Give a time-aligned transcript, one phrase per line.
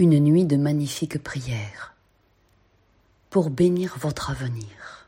[0.00, 1.94] une nuit de magnifiques prières
[3.28, 5.06] pour bénir votre avenir.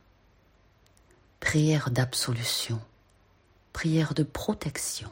[1.40, 2.78] Prière d'absolution,
[3.72, 5.10] prière de protection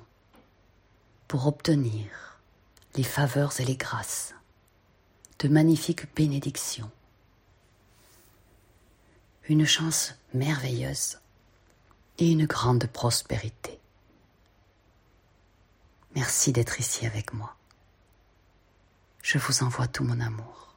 [1.28, 2.38] pour obtenir
[2.94, 4.34] les faveurs et les grâces
[5.38, 6.90] de magnifiques bénédictions.
[9.48, 11.20] Une chance merveilleuse
[12.18, 13.80] et une grande prospérité.
[16.14, 17.56] Merci d'être ici avec moi.
[19.22, 20.74] Je vous envoie tout mon amour.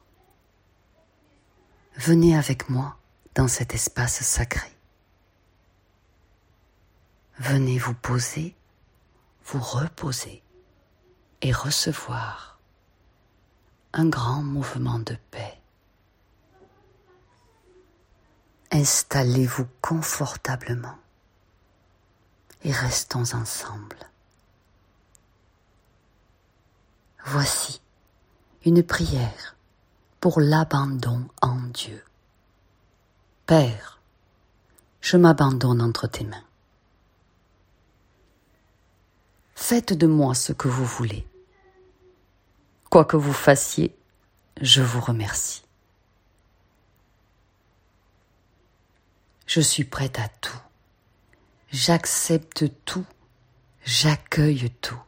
[1.96, 2.98] Venez avec moi
[3.34, 4.70] dans cet espace sacré.
[7.38, 8.56] Venez vous poser,
[9.46, 10.42] vous reposer
[11.40, 12.58] et recevoir
[13.92, 15.60] un grand mouvement de paix.
[18.70, 20.98] Installez-vous confortablement
[22.64, 23.98] et restons ensemble.
[27.24, 27.80] Voici
[28.64, 29.56] une prière
[30.20, 32.02] pour l'abandon en Dieu.
[33.46, 34.00] Père,
[35.00, 36.44] je m'abandonne entre tes mains.
[39.54, 41.26] Faites de moi ce que vous voulez.
[42.90, 43.94] Quoi que vous fassiez,
[44.60, 45.62] je vous remercie.
[49.46, 50.60] Je suis prête à tout.
[51.70, 53.04] J'accepte tout.
[53.84, 55.00] J'accueille tout.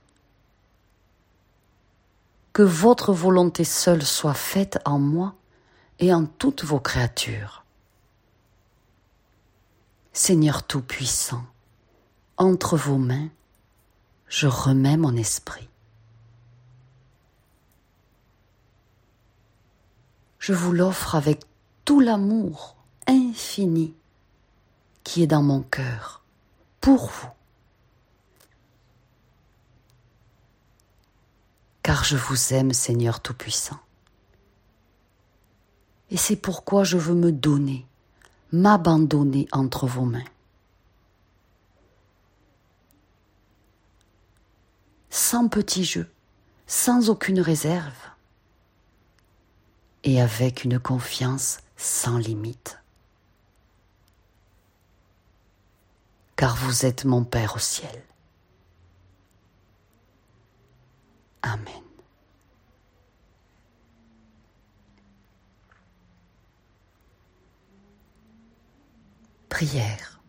[2.57, 5.35] Que votre volonté seule soit faite en moi
[5.99, 7.67] et en toutes vos créatures.
[10.15, 11.45] Seigneur Tout-Puissant,
[12.39, 13.29] entre vos mains,
[14.27, 15.69] je remets mon esprit.
[20.39, 21.43] Je vous l'offre avec
[21.84, 23.95] tout l'amour infini
[25.05, 26.23] qui est dans mon cœur
[26.81, 27.36] pour vous.
[31.87, 33.79] Car je vous aime, Seigneur Tout-Puissant.
[36.11, 37.87] Et c'est pourquoi je veux me donner,
[38.51, 40.25] m'abandonner entre vos mains.
[45.10, 46.10] Sans petit jeu,
[46.66, 47.94] sans aucune réserve,
[50.03, 52.81] et avec une confiance sans limite.
[56.34, 58.03] car vous êtes mon Père au ciel.
[61.41, 61.85] Amen.
[69.56, 70.21] Prière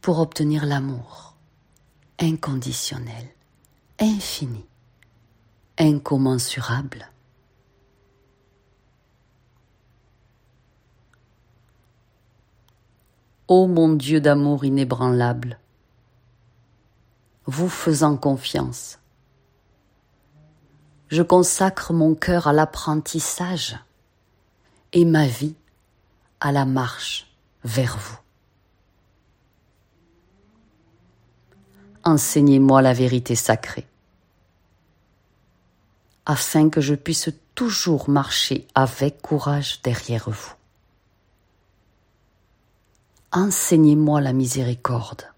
[0.00, 1.36] pour obtenir l'amour
[2.18, 3.28] inconditionnel,
[4.00, 4.66] infini,
[5.78, 7.08] incommensurable.
[13.46, 15.60] Ô mon Dieu d'amour inébranlable,
[17.44, 18.98] vous faisant confiance,
[21.06, 23.78] je consacre mon cœur à l'apprentissage
[24.92, 25.54] et ma vie
[26.40, 27.26] à la marche
[27.66, 28.18] vers vous.
[32.04, 33.86] Enseignez-moi la vérité sacrée,
[36.24, 40.56] afin que je puisse toujours marcher avec courage derrière vous
[43.36, 45.30] enseignez-moi la miséricorde,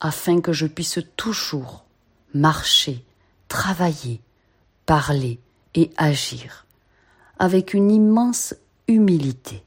[0.00, 1.84] afin que je puisse toujours
[2.32, 3.04] marcher,
[3.48, 4.20] travailler,
[4.86, 5.40] parler
[5.74, 6.64] et agir
[7.40, 8.54] avec une immense
[8.86, 9.64] humilité.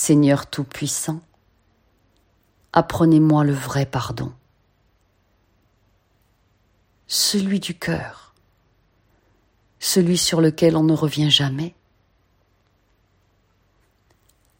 [0.00, 1.20] Seigneur Tout-Puissant,
[2.72, 4.32] apprenez-moi le vrai pardon,
[7.08, 8.32] celui du cœur,
[9.80, 11.74] celui sur lequel on ne revient jamais,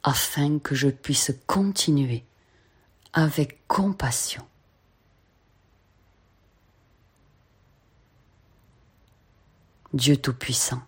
[0.03, 2.25] afin que je puisse continuer
[3.13, 4.45] avec compassion.
[9.93, 10.83] Dieu Tout-Puissant,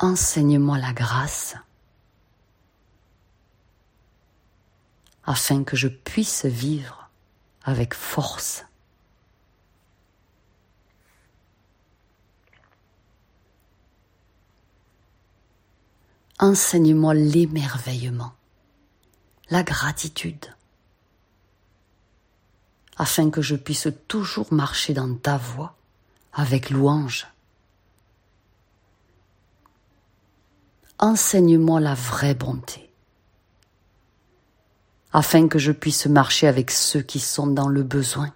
[0.00, 1.54] enseigne-moi la grâce
[5.24, 7.10] afin que je puisse vivre
[7.64, 8.64] avec force
[16.40, 18.32] enseigne-moi l'émerveillement,
[19.50, 20.46] la gratitude,
[22.96, 25.76] afin que je puisse toujours marcher dans ta voie
[26.32, 27.26] avec louange.
[31.02, 32.92] Enseigne-moi la vraie bonté,
[35.14, 38.34] afin que je puisse marcher avec ceux qui sont dans le besoin.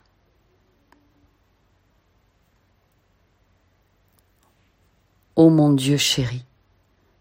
[5.37, 6.43] Ô mon Dieu chéri,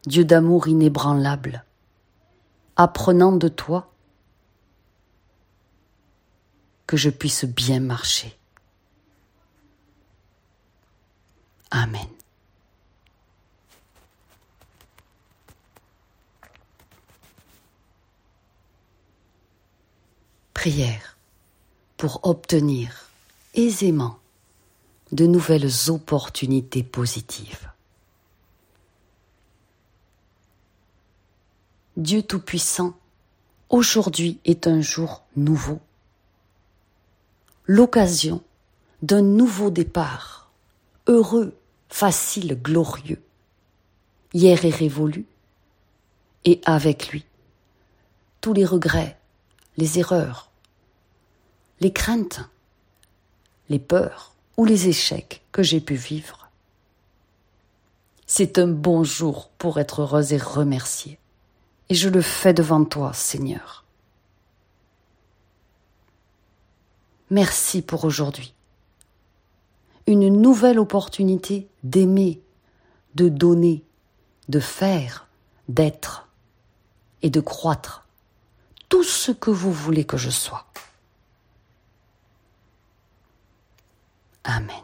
[0.06, 1.66] Dieu d'amour inébranlable,
[2.78, 3.92] apprenant de toi,
[6.88, 8.38] que je puisse bien marcher.
[11.70, 12.08] Amen.
[21.98, 23.10] Pour obtenir
[23.54, 24.18] aisément
[25.12, 27.70] de nouvelles opportunités positives.
[31.98, 32.94] Dieu Tout-Puissant,
[33.70, 35.82] aujourd'hui est un jour nouveau,
[37.66, 38.42] l'occasion
[39.02, 40.50] d'un nouveau départ,
[41.08, 41.58] heureux,
[41.90, 43.22] facile, glorieux.
[44.34, 45.26] Hier est révolu,
[46.46, 47.26] et avec lui,
[48.40, 49.20] tous les regrets,
[49.76, 50.53] les erreurs,
[51.84, 52.40] les craintes,
[53.70, 56.50] les peurs ou les échecs que j'ai pu vivre.
[58.26, 61.20] C'est un bon jour pour être heureuse et remerciée
[61.90, 63.84] et je le fais devant toi, Seigneur.
[67.30, 68.54] Merci pour aujourd'hui.
[70.08, 72.42] Une nouvelle opportunité d'aimer,
[73.16, 73.84] de donner,
[74.50, 75.28] de faire,
[75.68, 76.28] d'être
[77.22, 78.08] et de croître
[78.90, 80.66] tout ce que vous voulez que je sois.
[84.44, 84.84] Amen.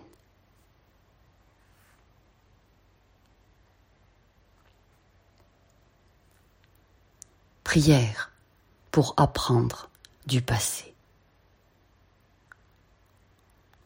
[7.64, 8.32] Prière
[8.92, 9.90] pour apprendre
[10.26, 10.94] du passé.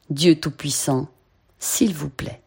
[0.10, 1.08] Dieu Tout-Puissant,
[1.60, 2.42] s'il vous plaît,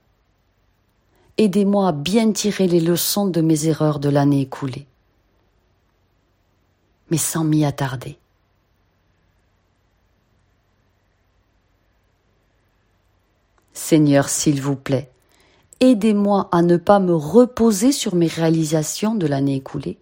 [1.37, 4.87] aidez-moi à bien tirer les leçons de mes erreurs de l'année écoulée,
[7.11, 8.19] mais sans m'y attarder.
[13.77, 15.13] Seigneur, s'il vous plaît,
[15.81, 19.99] aidez-moi à ne pas me reposer sur mes réalisations de l'année écoulée,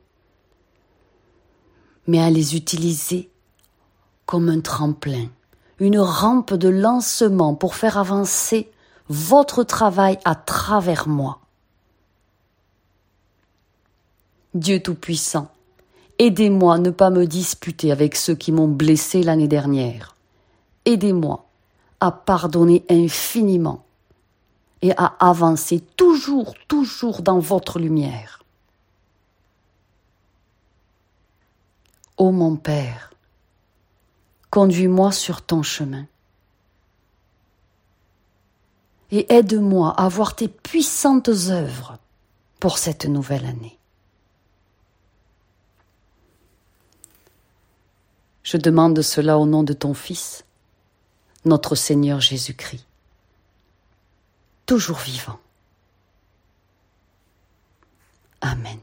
[2.06, 3.30] mais à les utiliser
[4.26, 5.26] comme un tremplin,
[5.80, 8.70] une rampe de lancement pour faire avancer
[9.08, 11.40] votre travail à travers moi.
[14.54, 15.48] Dieu Tout-Puissant,
[16.20, 20.14] aidez-moi à ne pas me disputer avec ceux qui m'ont blessé l'année dernière.
[20.84, 21.43] Aidez-moi
[22.04, 23.82] à pardonner infiniment
[24.82, 28.42] et à avancer toujours, toujours dans votre lumière.
[32.18, 33.10] Ô mon Père,
[34.50, 36.04] conduis-moi sur ton chemin
[39.10, 41.96] et aide-moi à voir tes puissantes œuvres
[42.60, 43.78] pour cette nouvelle année.
[48.42, 50.44] Je demande cela au nom de ton Fils,
[51.44, 52.86] notre Seigneur Jésus-Christ,
[54.66, 55.38] toujours vivant.
[58.40, 58.78] Amen.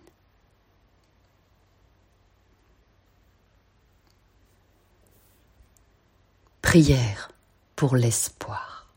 [6.62, 7.32] Prière
[7.76, 8.88] pour l'espoir.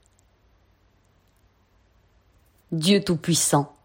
[2.70, 3.76] Dieu Tout-Puissant,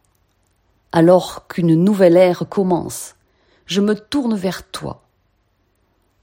[0.91, 3.15] alors qu'une nouvelle ère commence,
[3.65, 5.03] je me tourne vers toi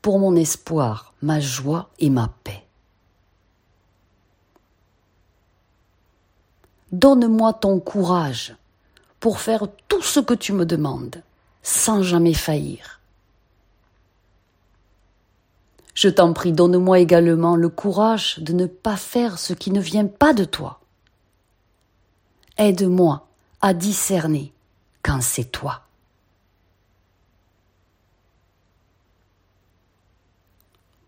[0.02, 2.66] pour mon espoir, ma joie et ma paix.
[6.93, 8.55] Donne-moi ton courage
[9.21, 11.23] pour faire tout ce que tu me demandes,
[11.62, 13.00] sans jamais faillir.
[15.94, 20.07] Je t'en prie, donne-moi également le courage de ne pas faire ce qui ne vient
[20.07, 20.81] pas de toi.
[22.59, 23.26] Aide-moi
[23.62, 24.52] à discerner
[25.02, 25.83] quand c'est toi.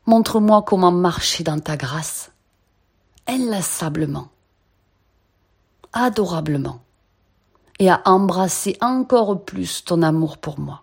[0.06, 2.30] Montre-moi comment marcher dans ta grâce,
[3.26, 4.28] inlassablement,
[5.92, 6.80] adorablement,
[7.78, 10.82] et à embrasser encore plus ton amour pour moi.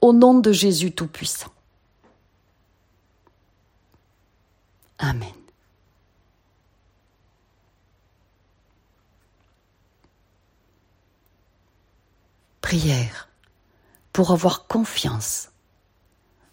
[0.00, 1.52] Au nom de Jésus Tout-Puissant.
[4.98, 5.28] Amen.
[12.60, 13.28] Prière
[14.12, 15.50] pour avoir confiance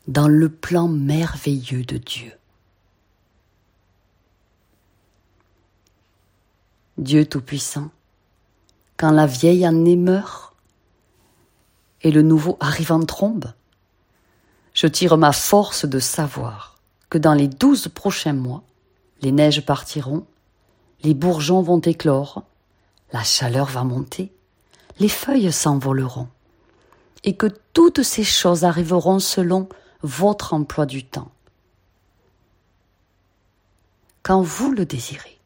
[0.07, 2.33] dans le plan merveilleux de Dieu.
[6.99, 7.89] Dieu Tout-Puissant,
[8.97, 10.53] quand la vieille année meurt
[12.03, 13.51] et le nouveau arrive en trombe,
[14.75, 16.77] je tire ma force de savoir
[17.09, 18.61] que dans les douze prochains mois,
[19.21, 20.27] les neiges partiront,
[21.01, 22.43] les bourgeons vont éclore,
[23.11, 24.31] la chaleur va monter,
[24.99, 26.27] les feuilles s'envoleront,
[27.23, 29.67] et que toutes ces choses arriveront selon
[30.03, 31.31] votre emploi du temps,
[34.21, 35.39] quand vous le désirez.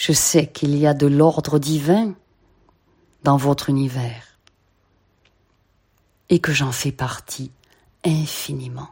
[0.00, 2.14] Je sais qu'il y a de l'ordre divin
[3.22, 4.38] dans votre univers
[6.30, 7.52] et que j'en fais partie
[8.02, 8.88] infiniment.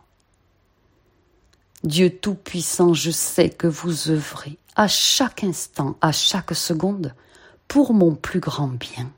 [1.83, 7.15] Dieu Tout-Puissant, je sais que vous œuvrez à chaque instant, à chaque seconde,
[7.69, 9.11] pour mon plus grand bien.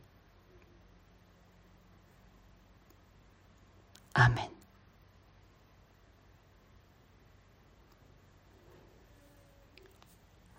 [4.14, 4.59] Amen.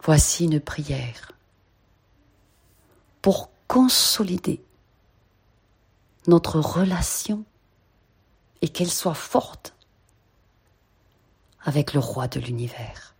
[0.03, 1.31] Voici une prière
[3.21, 4.63] pour consolider
[6.27, 7.45] notre relation
[8.61, 9.75] et qu'elle soit forte
[11.63, 13.15] avec le roi de l'univers.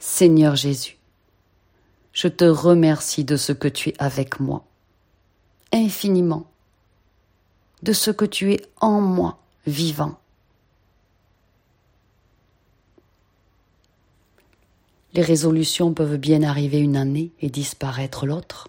[0.00, 0.98] Seigneur Jésus,
[2.12, 4.64] je te remercie de ce que tu es avec moi,
[5.72, 6.50] infiniment,
[7.82, 10.18] de ce que tu es en moi, vivant.
[15.14, 18.68] Les résolutions peuvent bien arriver une année et disparaître l'autre.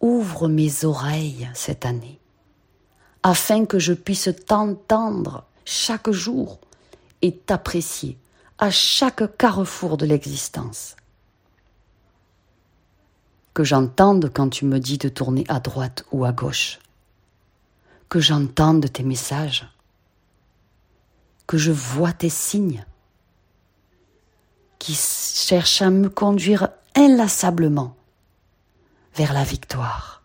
[0.00, 2.18] Ouvre mes oreilles cette année,
[3.22, 6.58] afin que je puisse t'entendre chaque jour
[7.22, 8.18] et t'apprécier
[8.58, 10.96] à chaque carrefour de l'existence.
[13.54, 16.78] Que j'entende quand tu me dis de tourner à droite ou à gauche.
[18.08, 19.68] Que j'entende tes messages.
[21.46, 22.84] Que je vois tes signes
[24.80, 27.94] qui cherchent à me conduire inlassablement
[29.14, 30.24] vers la victoire.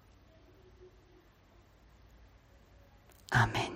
[3.32, 3.74] Amen.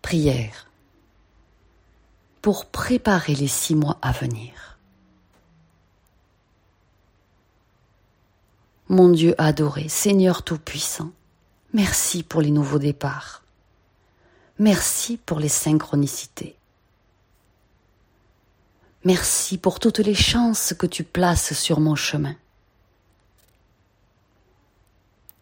[0.00, 0.68] Prière
[2.42, 4.78] pour préparer les six mois à venir.
[8.88, 11.10] Mon Dieu adoré, Seigneur Tout-Puissant,
[11.72, 13.42] merci pour les nouveaux départs.
[14.58, 16.56] Merci pour les synchronicités.
[19.04, 22.36] Merci pour toutes les chances que tu places sur mon chemin.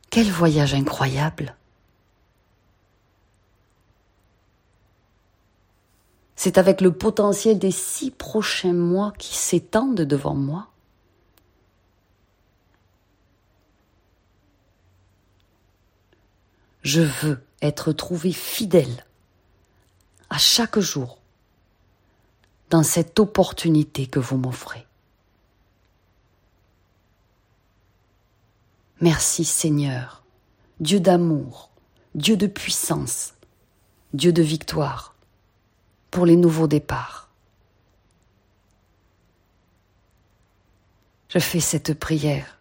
[0.08, 1.54] Quel voyage incroyable.
[6.36, 10.69] C'est avec le potentiel des six prochains mois qui s'étendent devant moi.
[16.92, 19.06] Je veux être trouvé fidèle
[20.28, 21.18] à chaque jour
[22.68, 24.84] dans cette opportunité que vous m'offrez.
[29.00, 30.24] Merci Seigneur,
[30.80, 31.70] Dieu d'amour,
[32.16, 33.34] Dieu de puissance,
[34.12, 35.14] Dieu de victoire,
[36.10, 37.30] pour les nouveaux départs.
[41.28, 42.58] Je fais cette prière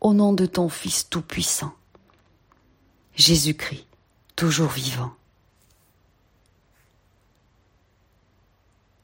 [0.00, 1.74] au nom de ton Fils Tout-Puissant,
[3.20, 3.86] Jésus-Christ,
[4.34, 5.12] toujours vivant.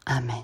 [0.06, 0.42] Amen.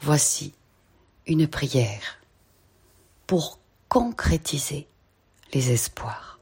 [0.00, 0.54] Voici
[1.26, 2.18] une prière
[3.26, 3.58] pour
[3.90, 4.88] concrétiser
[5.52, 6.38] les espoirs.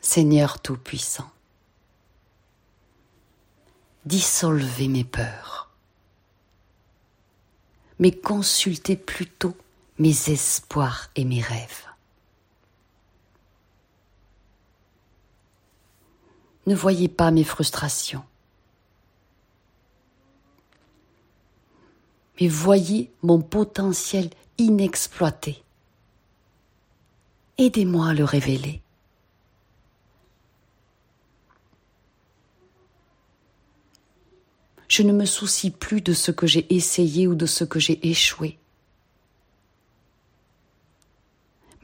[0.00, 1.30] Seigneur Tout-Puissant,
[4.08, 5.58] dissolvez mes peurs
[7.98, 9.56] mais consultez plutôt
[9.98, 11.86] mes espoirs et mes rêves.
[16.66, 18.24] Ne voyez pas mes frustrations,
[22.40, 25.62] mais voyez mon potentiel inexploité.
[27.56, 28.82] Aidez-moi à le révéler.
[34.88, 38.08] Je ne me soucie plus de ce que j'ai essayé ou de ce que j'ai
[38.08, 38.58] échoué.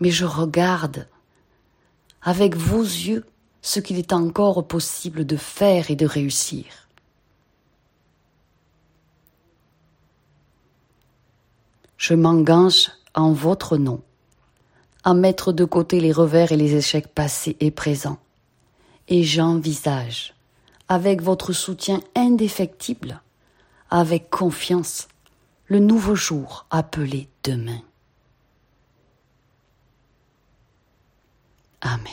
[0.00, 1.06] Mais je regarde
[2.22, 3.24] avec vos yeux
[3.62, 6.64] ce qu'il est encore possible de faire et de réussir.
[11.96, 14.02] Je m'engage en votre nom
[15.04, 18.18] à mettre de côté les revers et les échecs passés et présents,
[19.08, 20.33] et j'envisage
[20.88, 23.20] avec votre soutien indéfectible,
[23.90, 25.08] avec confiance,
[25.66, 27.80] le nouveau jour appelé demain.
[31.80, 32.12] Amen.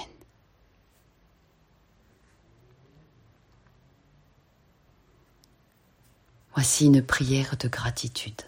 [6.54, 8.42] Voici une prière de gratitude.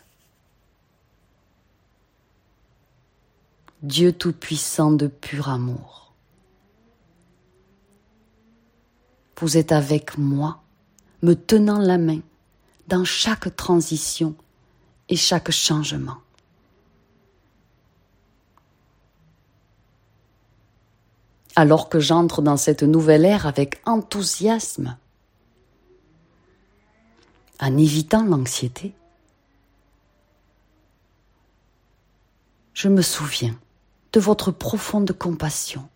[3.82, 6.03] Dieu Tout-Puissant de pur amour,
[9.44, 10.62] Vous êtes avec moi,
[11.22, 12.22] me tenant la main
[12.88, 14.36] dans chaque transition
[15.10, 16.16] et chaque changement.
[21.58, 24.96] Alors que j'entre dans cette nouvelle ère avec enthousiasme,
[27.60, 28.94] en évitant l'anxiété,
[32.74, 33.60] je me souviens
[34.14, 35.90] de votre profonde compassion,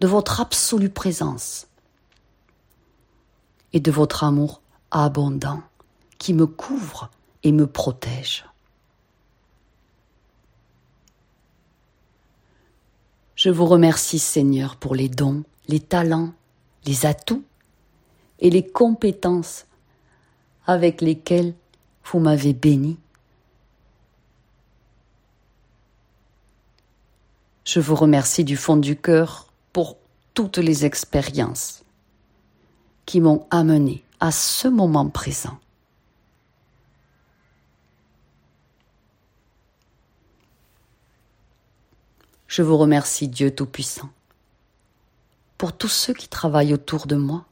[0.00, 1.67] de votre absolue présence,
[3.72, 4.60] et de votre amour
[4.90, 5.62] abondant
[6.18, 7.10] qui me couvre
[7.42, 8.44] et me protège.
[13.36, 16.32] Je vous remercie Seigneur pour les dons, les talents,
[16.86, 17.44] les atouts
[18.40, 19.66] et les compétences
[20.66, 21.54] avec lesquels
[22.04, 22.98] vous m'avez béni.
[27.64, 29.98] Je vous remercie du fond du cœur pour
[30.34, 31.84] toutes les expériences
[33.08, 35.58] qui m'ont amené à ce moment présent.
[42.48, 44.10] Je vous remercie Dieu Tout-Puissant
[45.56, 47.46] pour tous ceux qui travaillent autour de moi,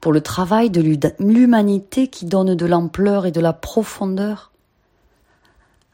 [0.00, 0.80] pour le travail de
[1.18, 4.50] l'humanité qui donne de l'ampleur et de la profondeur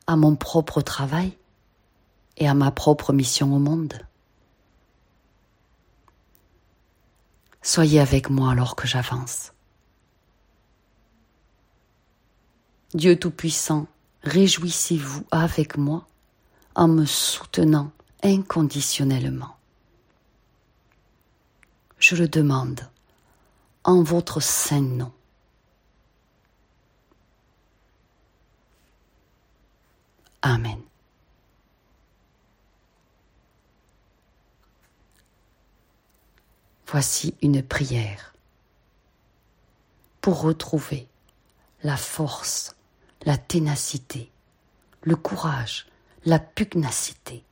[0.06, 1.36] à mon propre travail
[2.36, 3.94] et à ma propre mission au monde.
[7.66, 9.52] Soyez avec moi alors que j'avance.
[12.94, 13.88] Dieu Tout-Puissant,
[14.22, 16.06] réjouissez-vous avec moi
[16.76, 17.90] en me soutenant
[18.22, 19.56] inconditionnellement.
[21.98, 22.88] Je le demande
[23.82, 25.10] en votre saint nom.
[30.40, 30.80] Amen.
[36.88, 38.32] Voici une prière
[40.20, 41.08] pour retrouver
[41.82, 42.76] la force,
[43.22, 44.30] la ténacité,
[45.02, 45.88] le courage,
[46.24, 47.44] la pugnacité.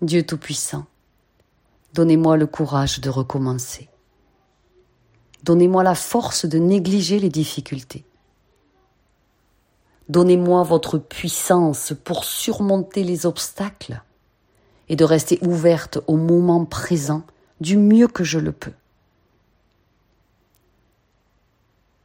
[0.00, 0.86] Dieu Tout-Puissant,
[1.92, 3.88] donnez-moi le courage de recommencer.
[5.42, 8.04] Donnez-moi la force de négliger les difficultés.
[10.08, 14.02] Donnez-moi votre puissance pour surmonter les obstacles
[14.88, 17.22] et de rester ouverte au moment présent
[17.60, 18.72] du mieux que je le peux.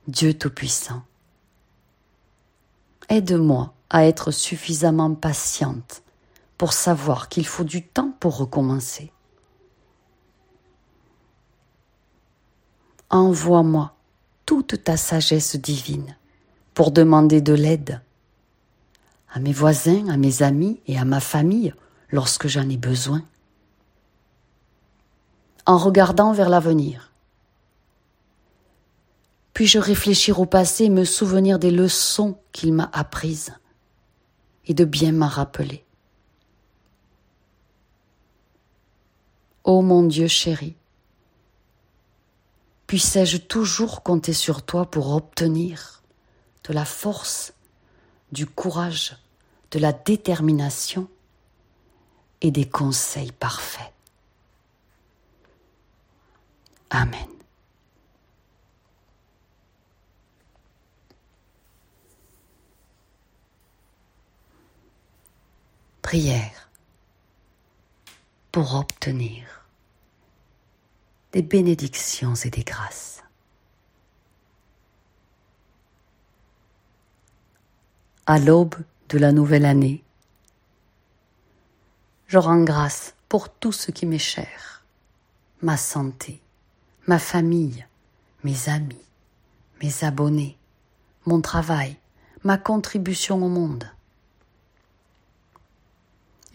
[0.07, 1.03] Dieu Tout-Puissant,
[3.09, 6.03] Aide-moi à être suffisamment patiente
[6.57, 9.11] pour savoir qu'il faut du temps pour recommencer.
[13.09, 13.95] Envoie-moi
[14.45, 16.15] toute ta sagesse divine
[16.75, 18.01] pour demander de l'aide
[19.33, 21.73] à mes voisins, à mes amis et à ma famille
[22.11, 23.23] lorsque j'en ai besoin.
[25.65, 27.11] En regardant vers l'avenir,
[29.53, 33.53] puis-je réfléchir au passé et me souvenir des leçons qu'il m'a apprises
[34.65, 35.85] et de bien m'en rappeler?
[39.63, 40.75] Ô mon Dieu chéri,
[42.87, 46.01] puissais-je toujours compter sur toi pour obtenir
[46.63, 47.53] de la force,
[48.31, 49.17] du courage,
[49.71, 51.07] de la détermination
[52.41, 53.93] et des conseils parfaits.
[56.89, 57.29] Amen.
[66.09, 66.71] prière
[68.51, 69.45] pour obtenir
[71.33, 73.21] des bénédictions et des grâces.
[78.25, 78.73] À l'aube
[79.09, 80.03] de la nouvelle année,
[82.29, 84.85] je rends grâce pour tout ce qui m'est cher,
[85.61, 86.39] ma santé,
[87.05, 87.85] ma famille,
[88.45, 89.05] mes amis,
[89.83, 90.57] mes abonnés,
[91.25, 91.97] mon travail,
[92.45, 93.91] ma contribution au monde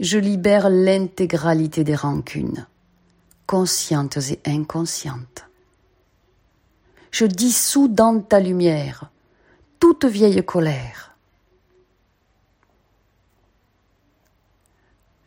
[0.01, 2.67] je libère l'intégralité des rancunes,
[3.47, 5.47] conscientes et inconscientes.
[7.11, 9.11] Je dissous dans ta lumière
[9.79, 11.14] toute vieille colère.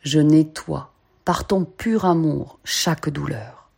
[0.08, 0.90] Je nettoie
[1.26, 3.68] par ton pur amour chaque douleur.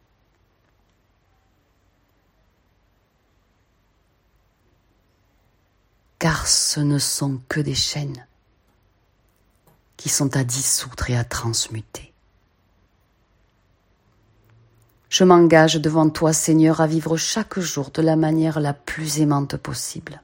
[6.21, 8.29] Car ce ne sont que des chaînes
[9.97, 12.13] qui sont à dissoudre et à transmuter.
[15.09, 19.57] Je m'engage devant toi, Seigneur, à vivre chaque jour de la manière la plus aimante
[19.57, 20.23] possible,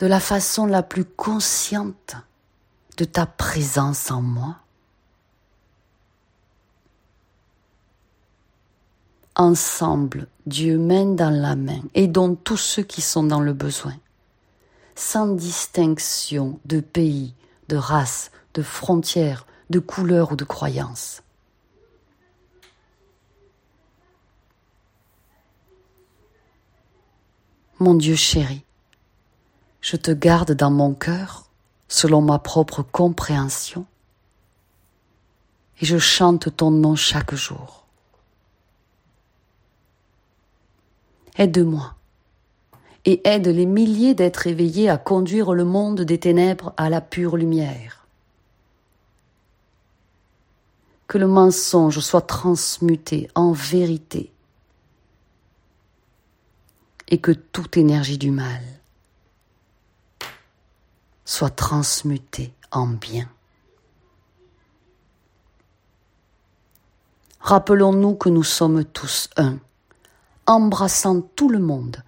[0.00, 2.16] de la façon la plus consciente
[2.96, 4.56] de ta présence en moi.
[9.34, 13.94] Ensemble, Dieu main dans la main, aidons tous ceux qui sont dans le besoin
[14.94, 17.34] sans distinction de pays,
[17.68, 21.22] de race, de frontières, de couleur ou de croyance.
[27.78, 28.64] Mon Dieu chéri,
[29.80, 31.50] je te garde dans mon cœur
[31.92, 33.84] selon ma propre compréhension
[35.78, 37.84] et je chante ton nom chaque jour.
[41.36, 41.94] Aide-moi
[43.04, 47.36] et aide les milliers d'êtres éveillés à conduire le monde des ténèbres à la pure
[47.36, 48.06] lumière.
[51.08, 54.32] Que le mensonge soit transmuté en vérité
[57.08, 58.62] et que toute énergie du mal
[61.32, 63.26] soit transmutée en bien.
[67.40, 69.58] Rappelons-nous que nous sommes tous un,
[70.44, 72.04] embrassant tout le monde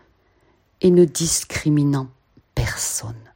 [0.82, 2.10] et ne discriminant
[2.54, 3.32] personne.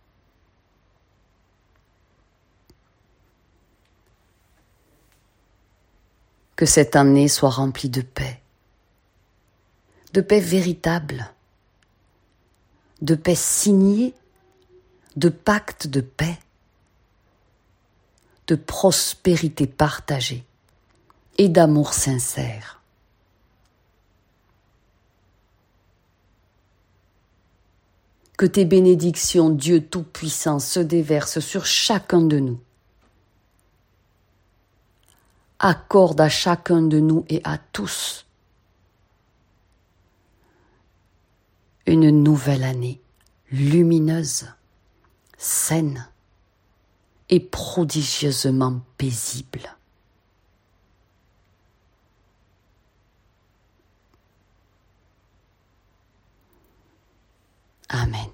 [6.55, 8.43] Que cette année soit remplie de paix,
[10.13, 11.33] de paix véritable,
[13.01, 14.15] de paix signée,
[15.19, 16.39] de pacte de paix,
[18.47, 20.45] de prospérité partagée
[21.39, 22.77] et d'amour sincère.
[28.37, 32.61] que tes bénédictions, Dieu Tout-Puissant, se déversent sur chacun de nous.
[35.59, 38.27] Accorde à chacun de nous et à tous
[41.87, 43.01] une nouvelle année
[43.51, 44.47] lumineuse,
[45.39, 46.09] saine
[47.31, 49.77] et prodigieusement paisible.
[57.89, 58.29] Amen.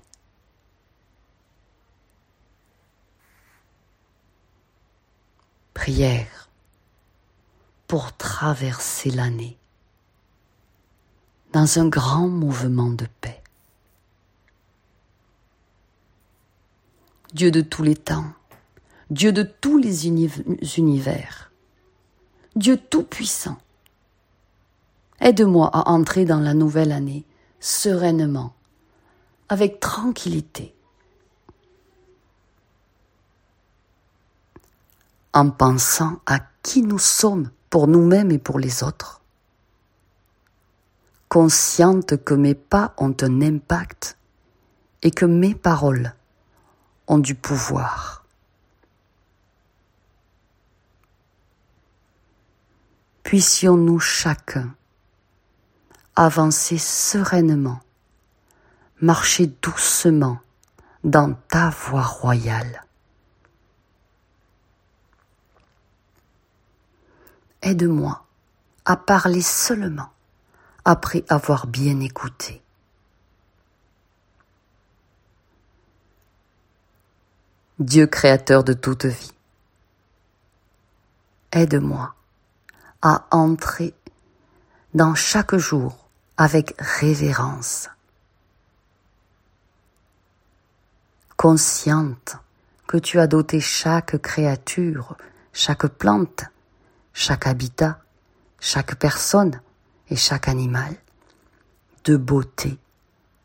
[5.74, 6.48] Prière
[7.86, 9.56] pour traverser l'année
[11.52, 13.43] dans un grand mouvement de paix.
[17.34, 18.32] Dieu de tous les temps,
[19.10, 21.50] Dieu de tous les univers,
[22.54, 23.58] Dieu tout-puissant,
[25.20, 27.24] aide-moi à entrer dans la nouvelle année
[27.58, 28.54] sereinement
[29.48, 30.76] avec tranquillité.
[35.32, 39.22] En pensant à qui nous sommes pour nous-mêmes et pour les autres.
[41.28, 44.18] Consciente que mes pas ont un impact
[45.02, 46.14] et que mes paroles
[47.06, 48.24] ont du pouvoir.
[53.22, 54.74] Puissions-nous chacun
[56.16, 57.80] avancer sereinement
[59.04, 60.38] marcher doucement
[61.02, 62.84] dans ta voie royale.
[67.60, 68.24] Aide-moi
[68.86, 70.08] à parler seulement
[70.84, 72.63] après avoir bien écouté.
[77.80, 79.32] Dieu créateur de toute vie,
[81.50, 82.14] aide-moi
[83.02, 83.94] à entrer
[84.94, 87.88] dans chaque jour avec révérence
[91.36, 92.36] consciente
[92.86, 95.16] que tu as doté chaque créature,
[95.52, 96.44] chaque plante,
[97.12, 97.98] chaque habitat,
[98.60, 99.60] chaque personne
[100.10, 100.94] et chaque animal
[102.04, 102.78] de beauté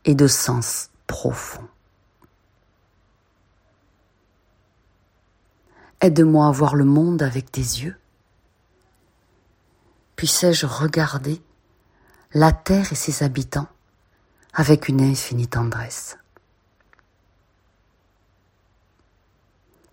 [0.04, 1.66] et de sens profond.
[6.00, 7.96] Aide-moi à voir le monde avec tes yeux.
[10.16, 11.42] Puissais-je regarder
[12.32, 13.68] la terre et ses habitants
[14.54, 16.16] avec une infinie tendresse?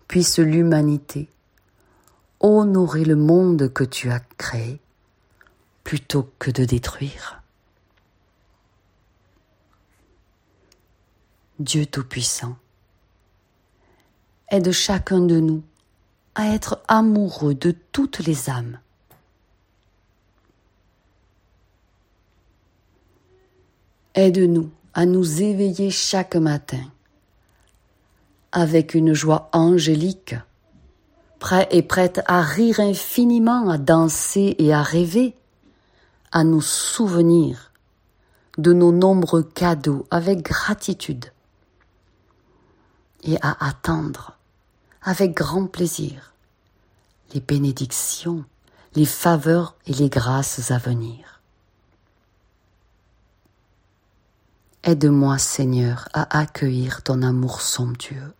[0.08, 1.28] puisse l'humanité
[2.40, 4.80] honorer le monde que tu as créé
[5.84, 7.42] plutôt que de détruire.
[11.58, 12.56] Dieu Tout-Puissant,
[14.50, 15.62] aide chacun de nous
[16.38, 18.78] à être amoureux de toutes les âmes.
[24.14, 26.84] Aide-nous à nous éveiller chaque matin
[28.52, 30.36] avec une joie angélique,
[31.40, 35.34] prêt et prête à rire infiniment, à danser et à rêver,
[36.30, 37.72] à nous souvenir
[38.58, 41.32] de nos nombreux cadeaux avec gratitude
[43.24, 44.37] et à attendre
[45.02, 46.28] avec grand plaisir
[47.34, 48.44] les bénédictions,
[48.94, 51.40] les faveurs et les grâces à venir.
[54.82, 58.32] Aide-moi, Seigneur, à accueillir ton amour somptueux.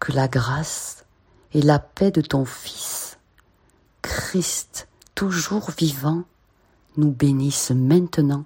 [0.00, 1.04] Que la grâce
[1.52, 3.18] et la paix de ton Fils,
[4.00, 6.24] Christ toujours vivant,
[6.96, 8.44] nous bénissent maintenant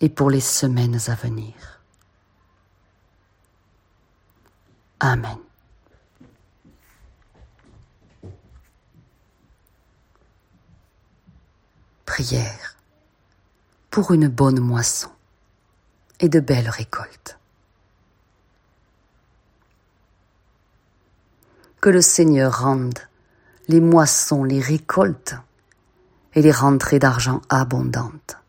[0.00, 1.79] et pour les semaines à venir.
[5.00, 5.38] Amen.
[12.04, 12.76] Prière
[13.90, 15.10] pour une bonne moisson
[16.20, 17.38] et de belles récoltes.
[21.80, 22.98] Que le Seigneur rende
[23.68, 25.34] les moissons, les récoltes
[26.34, 28.39] et les rentrées d'argent abondantes.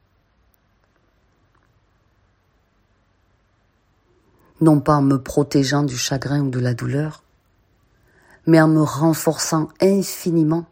[4.61, 7.23] Non pas en me protégeant du chagrin ou de la douleur,
[8.45, 10.65] mais en me renforçant infiniment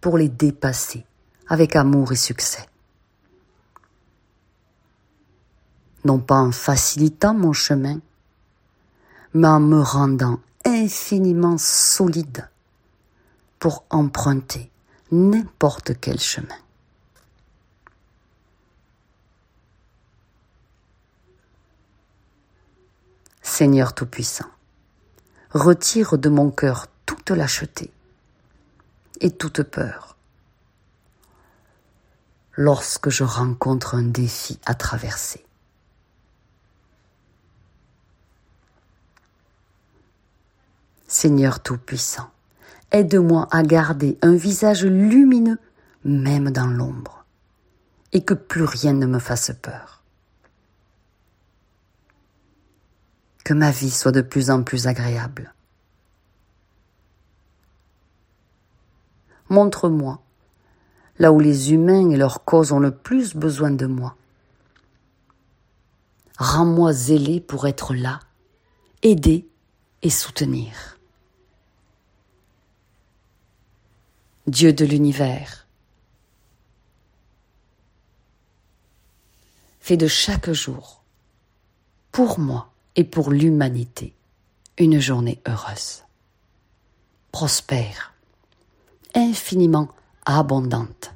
[0.00, 1.06] pour les dépasser
[1.48, 2.66] avec amour et succès.
[6.04, 8.00] Non pas en facilitant mon chemin,
[9.34, 12.48] mais en me rendant infiniment solide
[13.58, 14.70] pour emprunter
[15.10, 16.65] n'importe quel chemin.
[23.58, 24.50] Seigneur Tout-Puissant,
[25.50, 27.90] retire de mon cœur toute lâcheté
[29.22, 30.18] et toute peur
[32.52, 35.42] lorsque je rencontre un défi à traverser.
[41.08, 42.28] Seigneur Tout-Puissant,
[42.92, 45.58] aide-moi à garder un visage lumineux
[46.04, 47.24] même dans l'ombre,
[48.12, 49.95] et que plus rien ne me fasse peur.
[53.46, 55.54] Que ma vie soit de plus en plus agréable.
[59.48, 60.20] Montre-moi
[61.20, 64.16] là où les humains et leurs causes ont le plus besoin de moi.
[66.38, 68.18] Rends-moi zélé pour être là,
[69.02, 69.48] aider
[70.02, 70.98] et soutenir.
[74.48, 75.68] Dieu de l'univers,
[79.78, 81.04] fais de chaque jour,
[82.10, 84.14] pour moi, et pour l'humanité
[84.78, 86.04] une journée heureuse,
[87.30, 88.14] prospère,
[89.14, 89.88] infiniment
[90.24, 91.14] abondante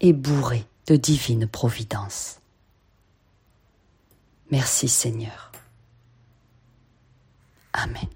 [0.00, 2.40] et bourrée de divine providence.
[4.50, 5.52] Merci Seigneur.
[7.74, 8.08] Amen.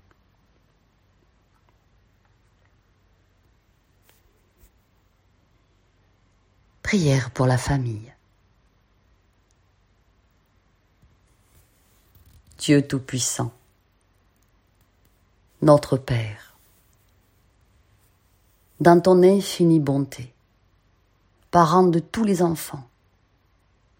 [6.82, 8.12] Prière pour la famille.
[12.62, 13.53] Dieu Tout-Puissant,
[15.62, 16.55] notre Père,
[18.79, 20.33] dans ton infinie bonté,
[21.51, 22.88] parent de tous les enfants,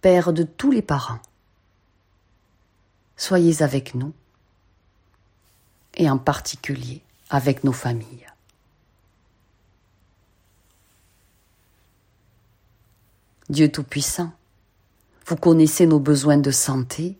[0.01, 1.19] Père de tous les parents,
[3.17, 4.13] soyez avec nous,
[5.97, 8.29] et en particulier avec nos familles.
[13.49, 14.31] Dieu Tout-Puissant,
[15.27, 17.19] vous connaissez nos besoins de santé,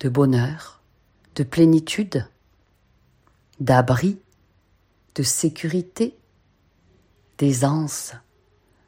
[0.00, 0.80] de bonheur,
[1.34, 2.28] de plénitude,
[3.60, 4.18] d'abri,
[5.14, 6.16] de sécurité,
[7.38, 8.12] d'aisance,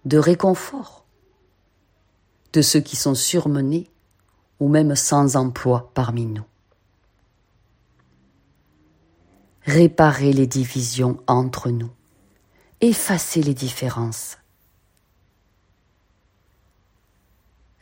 [0.04, 1.06] de réconfort,
[2.52, 3.90] de ceux qui sont surmenés
[4.60, 6.44] ou même sans emploi parmi nous.
[9.62, 11.90] Réparez les divisions entre nous,
[12.80, 14.38] effacez les différences,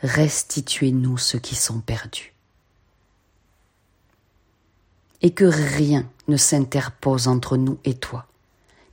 [0.01, 2.36] restituez-nous ceux qui sont perdus
[5.23, 8.27] et que rien ne s'interpose entre nous et toi,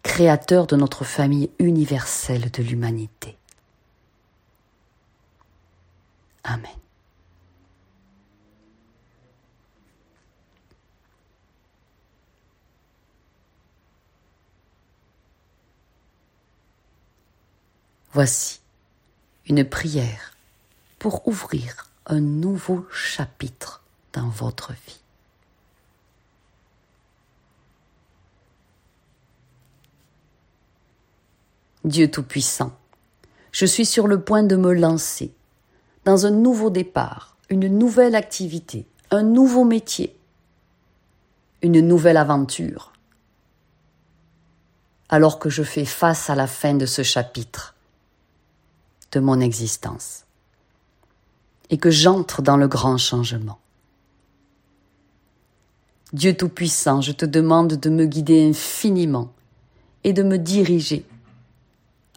[0.03, 3.37] créateur de notre famille universelle de l'humanité.
[6.43, 6.69] Amen.
[18.13, 18.59] Voici
[19.47, 20.37] une prière
[20.99, 23.81] pour ouvrir un nouveau chapitre
[24.13, 25.02] dans votre vie.
[31.83, 32.71] Dieu Tout-Puissant,
[33.51, 35.33] je suis sur le point de me lancer
[36.05, 40.15] dans un nouveau départ, une nouvelle activité, un nouveau métier,
[41.61, 42.93] une nouvelle aventure.
[45.09, 47.75] Alors que je fais face à la fin de ce chapitre
[49.11, 50.23] de mon existence
[51.69, 53.59] et que j'entre dans le grand changement.
[56.13, 59.33] Dieu Tout-Puissant, je te demande de me guider infiniment
[60.05, 61.05] et de me diriger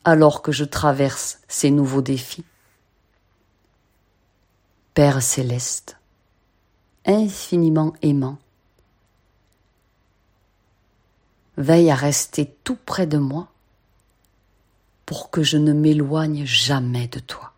[0.06, 2.44] alors que je traverse ces nouveaux défis.
[4.94, 5.96] Père céleste,
[7.04, 8.38] infiniment aimant,
[11.56, 13.48] veille à rester tout près de moi
[15.06, 17.52] pour que je ne m'éloigne jamais de toi.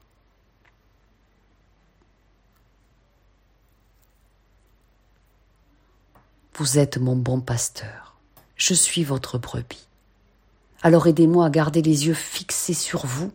[6.54, 8.16] Vous êtes mon bon pasteur,
[8.56, 9.87] je suis votre brebis.
[10.82, 13.32] Alors aidez-moi à garder les yeux fixés sur vous,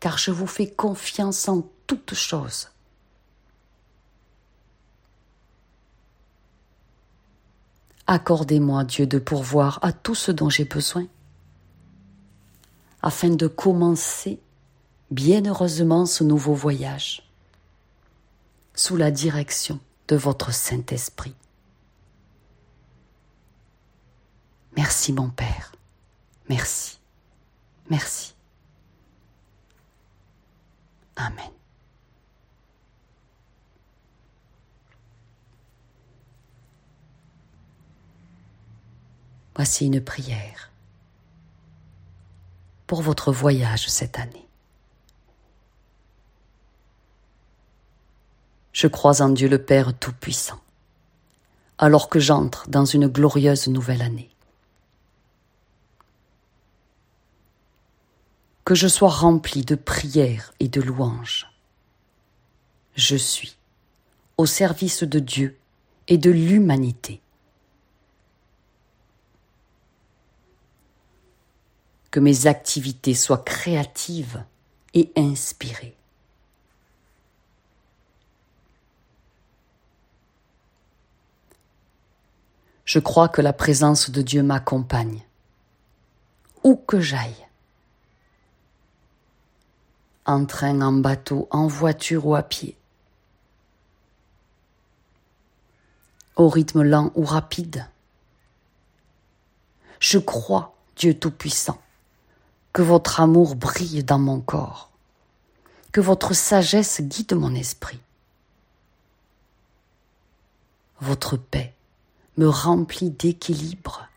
[0.00, 2.68] car je vous fais confiance en toutes choses.
[8.06, 11.06] Accordez-moi, Dieu, de pourvoir à tout ce dont j'ai besoin,
[13.02, 14.40] afin de commencer
[15.10, 17.28] bienheureusement ce nouveau voyage,
[18.74, 21.34] sous la direction de votre Saint-Esprit.
[24.76, 25.73] Merci mon Père,
[26.48, 26.98] merci,
[27.90, 28.34] merci.
[31.16, 31.50] Amen.
[39.56, 40.72] Voici une prière
[42.86, 44.46] pour votre voyage cette année.
[48.72, 50.60] Je crois en Dieu le Père Tout-Puissant,
[51.78, 54.33] alors que j'entre dans une glorieuse nouvelle année.
[58.64, 61.52] Que je sois rempli de prières et de louanges.
[62.96, 63.56] Je suis
[64.36, 65.58] au service de Dieu
[66.08, 67.20] et de l'humanité
[72.14, 74.44] que mes activités soient créatives
[74.94, 75.96] et inspirées.
[82.84, 85.24] Je crois que la présence de Dieu m'accompagne,
[86.62, 87.43] où que j'aille,
[90.26, 92.76] en train, en bateau, en voiture ou à pied,
[96.36, 97.86] au rythme lent ou rapide.
[100.00, 101.80] Je crois, Dieu Tout-Puissant,
[102.72, 104.90] que votre amour brille dans mon corps,
[105.92, 108.00] que votre sagesse guide mon esprit.
[111.00, 111.74] Votre paix
[112.36, 114.08] me remplit d'équilibre.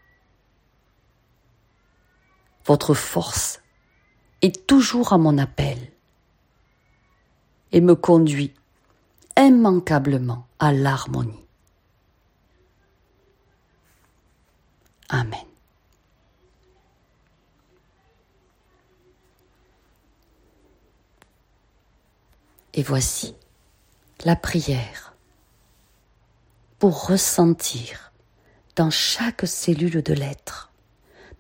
[2.66, 3.62] Votre force
[4.42, 5.78] est toujours à mon appel
[7.72, 8.54] et me conduit
[9.38, 11.46] immanquablement à l'harmonie.
[15.10, 15.40] Amen.
[22.74, 23.36] Et voici
[24.24, 25.16] la prière
[26.80, 28.12] pour ressentir
[28.76, 30.72] dans chaque cellule de l'être,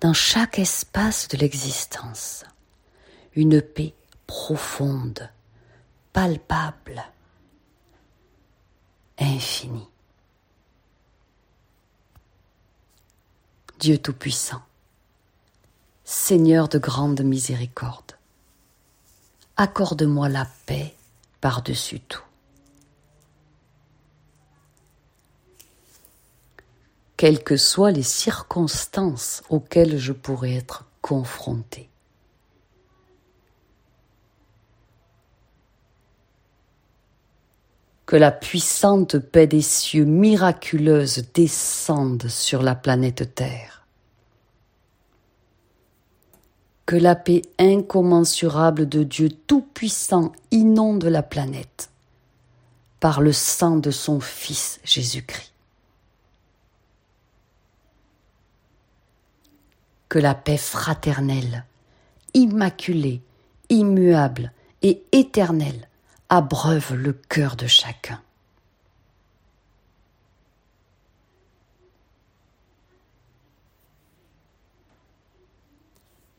[0.02, 2.44] dans chaque espace de l'existence,
[3.36, 3.94] une paix
[4.26, 5.30] profonde,
[6.18, 7.04] palpable,
[9.20, 9.88] infinie.
[13.78, 14.64] Dieu Tout-Puissant,
[16.04, 18.14] Seigneur de grande miséricorde,
[19.58, 20.96] accorde-moi la paix
[21.40, 22.26] par-dessus tout.
[27.16, 31.92] Quelles que soient les circonstances auxquelles je pourrais être confronté.
[38.08, 43.78] Que la puissante paix des cieux miraculeuse descende sur la planète Terre
[46.88, 51.90] que la paix incommensurable de Dieu Tout-Puissant inonde la planète
[53.02, 55.52] par le sang de son Fils Jésus-Christ.
[60.08, 61.66] Que la paix fraternelle,
[62.34, 63.22] immaculée,
[63.70, 65.87] immuable et éternelle
[66.30, 68.22] abreuve le cœur de chacun.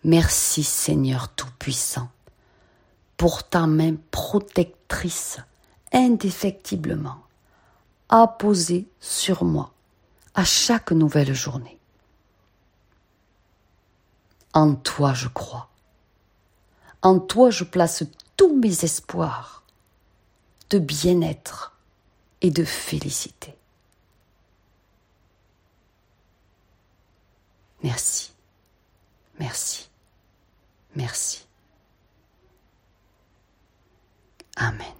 [0.05, 2.09] Merci Seigneur Tout-Puissant,
[3.17, 5.39] pour ta main protectrice
[5.93, 7.19] indéfectiblement
[8.09, 9.73] apposée sur moi
[10.35, 11.79] à chaque nouvelle journée.
[14.53, 15.69] En toi je crois.
[17.03, 18.05] En toi je place
[18.37, 19.59] tous mes espoirs
[20.71, 21.77] de bien-être
[22.41, 23.55] et de félicité.
[27.83, 28.33] Merci.
[29.39, 29.89] Merci.
[30.95, 31.47] Merci.
[34.57, 34.98] Amen.